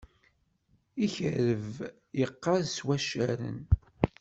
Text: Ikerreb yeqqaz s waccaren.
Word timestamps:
Ikerreb 1.05 1.69
yeqqaz 2.19 2.65
s 2.75 2.79
waccaren. 2.85 3.59